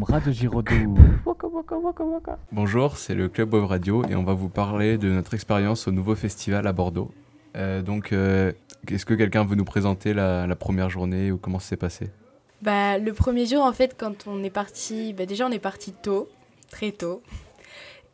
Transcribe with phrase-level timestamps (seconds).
[0.00, 0.94] boum, Radio Giraudoux.
[1.24, 2.38] Waka, waka, waka, waka.
[2.52, 5.90] Bonjour, c'est le Club Web Radio et on va vous parler de notre expérience au
[5.90, 7.10] nouveau festival à Bordeaux.
[7.56, 8.52] Euh, donc, euh,
[8.88, 12.10] est-ce que quelqu'un veut nous présenter la, la première journée ou comment ça s'est passé?
[12.62, 15.92] Bah, le premier jour, en fait, quand on est parti, bah, déjà on est parti
[15.92, 16.28] tôt,
[16.70, 17.22] très tôt.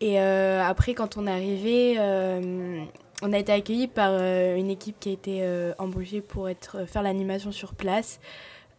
[0.00, 2.82] Et euh, après, quand on est arrivé, euh,
[3.22, 6.86] on a été accueillis par euh, une équipe qui a été euh, embauchée pour être,
[6.86, 8.20] faire l'animation sur place.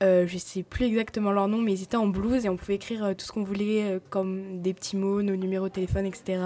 [0.04, 2.76] Euh, je sais plus exactement leur nom, mais ils étaient en blouse et on pouvait
[2.76, 6.06] écrire euh, tout ce qu'on voulait, euh, comme des petits mots, nos numéros de téléphone,
[6.06, 6.40] etc.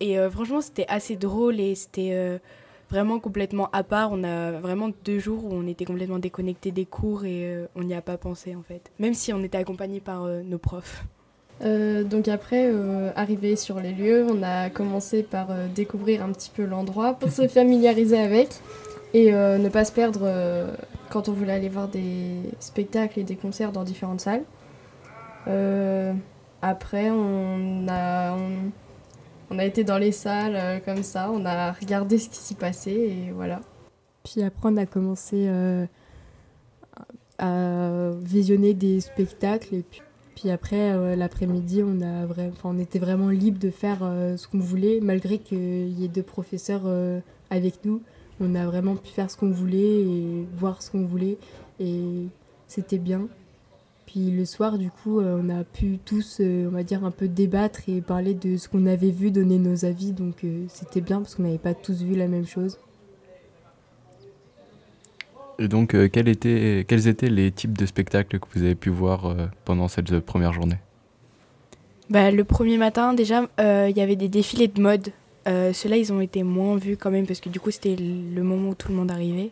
[0.00, 2.38] Et euh, franchement, c'était assez drôle et c'était
[2.90, 4.10] vraiment complètement à part.
[4.12, 7.94] On a vraiment deux jours où on était complètement déconnecté des cours et on n'y
[7.94, 8.90] a pas pensé en fait.
[8.98, 11.04] Même si on était accompagné par nos profs.
[11.62, 12.70] Donc après,
[13.16, 17.48] arrivé sur les lieux, on a commencé par découvrir un petit peu l'endroit pour se
[17.48, 18.50] familiariser avec
[19.14, 20.30] et ne pas se perdre
[21.10, 24.44] quand on voulait aller voir des spectacles et des concerts dans différentes salles.
[25.48, 26.12] Euh,
[26.62, 28.36] après, on a,
[29.50, 32.54] on, a été dans les salles euh, comme ça, on a regardé ce qui s'y
[32.54, 33.60] passait et voilà.
[34.24, 35.86] Puis après, on a commencé euh,
[37.38, 39.76] à visionner des spectacles.
[39.76, 40.02] Et puis,
[40.34, 41.98] puis après, l'après-midi, on,
[42.64, 46.82] on était vraiment libre de faire ce qu'on voulait, malgré qu'il y ait deux professeurs
[47.48, 48.02] avec nous.
[48.40, 51.38] On a vraiment pu faire ce qu'on voulait et voir ce qu'on voulait.
[51.80, 52.00] Et
[52.68, 53.28] c'était bien.
[54.06, 57.10] Puis le soir, du coup, euh, on a pu tous, euh, on va dire, un
[57.10, 60.12] peu débattre et parler de ce qu'on avait vu, donner nos avis.
[60.12, 62.78] Donc euh, c'était bien parce qu'on n'avait pas tous vu la même chose.
[65.58, 69.34] Et donc, quel était- quels étaient les types de spectacles que vous avez pu voir
[69.64, 70.76] pendant cette première journée?
[72.10, 75.08] Bah, le premier matin, déjà, euh, il y avait des défilés de mode.
[75.46, 78.42] Euh, Ceux-là, ils ont été moins vus quand même parce que du coup, c'était le
[78.42, 79.50] moment où tout le monde arrivait.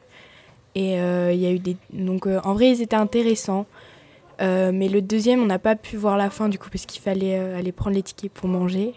[0.74, 1.76] Et euh, il y a eu des.
[1.92, 3.66] Donc, euh, en vrai, ils étaient intéressants.
[4.40, 7.00] Euh, mais le deuxième, on n'a pas pu voir la fin du coup parce qu'il
[7.00, 8.94] fallait euh, aller prendre les tickets pour manger.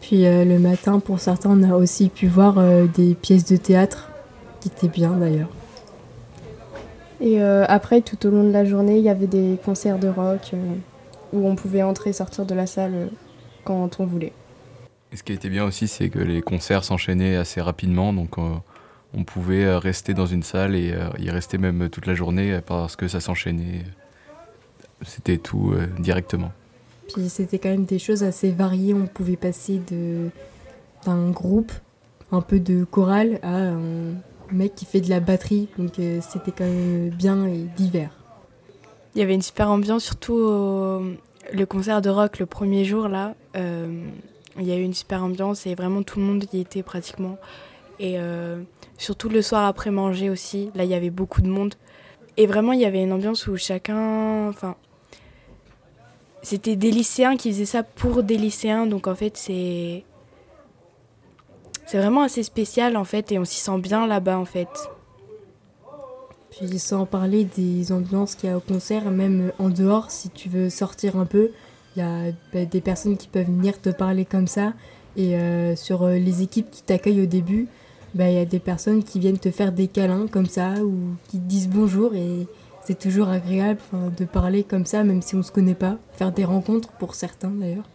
[0.00, 3.56] Puis euh, le matin, pour certains, on a aussi pu voir euh, des pièces de
[3.56, 4.10] théâtre
[4.60, 5.50] qui étaient bien d'ailleurs.
[7.20, 10.08] Et euh, après, tout au long de la journée, il y avait des concerts de
[10.08, 10.74] rock euh,
[11.32, 13.06] où on pouvait entrer et sortir de la salle euh,
[13.64, 14.32] quand on voulait.
[15.14, 18.50] Et ce qui était bien aussi, c'est que les concerts s'enchaînaient assez rapidement, donc euh,
[19.16, 22.58] on pouvait euh, rester dans une salle et euh, y rester même toute la journée
[22.66, 23.84] parce que ça s'enchaînait.
[25.02, 26.50] C'était tout euh, directement.
[27.14, 28.92] Puis c'était quand même des choses assez variées.
[28.92, 30.30] On pouvait passer de
[31.06, 31.70] d'un groupe,
[32.32, 34.14] un peu de chorale, à un
[34.50, 35.68] mec qui fait de la batterie.
[35.78, 38.10] Donc euh, c'était quand même bien et divers.
[39.14, 41.02] Il y avait une super ambiance, surtout au-
[41.52, 43.36] le concert de rock le premier jour là.
[44.58, 47.38] Il y a eu une super ambiance et vraiment tout le monde y était pratiquement.
[47.98, 48.62] Et euh,
[48.98, 51.74] surtout le soir après manger aussi, là il y avait beaucoup de monde.
[52.36, 54.48] Et vraiment il y avait une ambiance où chacun.
[54.48, 54.76] Enfin.
[56.42, 60.04] C'était des lycéens qui faisaient ça pour des lycéens, donc en fait c'est.
[61.86, 64.68] C'est vraiment assez spécial en fait et on s'y sent bien là-bas en fait.
[66.50, 70.48] Puis sans parler des ambiances qu'il y a au concert, même en dehors, si tu
[70.48, 71.50] veux sortir un peu,
[71.96, 74.72] il y a bah, des personnes qui peuvent venir te parler comme ça.
[75.16, 77.68] Et euh, sur euh, les équipes qui t'accueillent au début,
[78.14, 81.16] bah, il y a des personnes qui viennent te faire des câlins comme ça ou
[81.28, 82.46] qui te disent bonjour et
[82.84, 83.80] c'est toujours agréable
[84.16, 85.96] de parler comme ça, même si on se connaît pas.
[86.12, 87.88] Faire des rencontres pour certains d'ailleurs.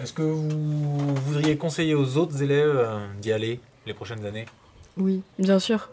[0.00, 4.46] Est-ce que vous voudriez conseiller aux autres élèves euh, d'y aller les prochaines années?
[4.98, 5.88] Oui, Bien sûr.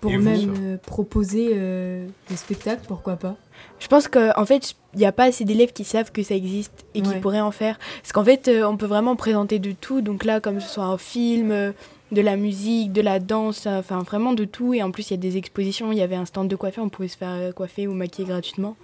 [0.00, 3.36] pour Et vous même euh, proposer euh, des spectacles, pourquoi pas.
[3.78, 6.34] Je pense qu'en en fait, il n'y a pas assez d'élèves qui savent que ça
[6.34, 7.20] existe et qui Ouais.
[7.20, 7.78] pourraient en faire.
[8.02, 10.02] Parce qu'en fait, euh, on peut vraiment présenter de tout.
[10.02, 11.72] Donc là, comme ce soit un film, euh,
[12.12, 14.74] de la musique, de la danse, enfin vraiment de tout.
[14.74, 15.90] Et en plus, il y a des expositions.
[15.90, 18.76] Il y avait un stand de coiffure, on pouvait se faire coiffer ou maquiller gratuitement.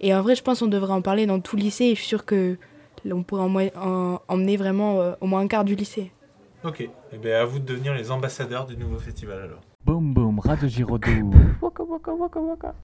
[0.00, 1.84] Et en vrai, je pense qu'on devrait en parler dans tout le lycée.
[1.84, 2.56] Et je suis sûre que
[3.04, 6.10] là, on pourrait en moi- en- emmener vraiment euh, au moins un quart du lycée.
[6.64, 6.88] Ok.
[7.12, 9.60] Eh bien, à vous de devenir les ambassadeurs du nouveau festival alors.
[9.84, 11.32] Boum, boum, Radio Giraudoux.
[11.60, 12.74] Waka, waka, waka, waka.